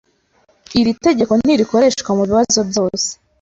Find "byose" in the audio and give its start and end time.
2.69-3.07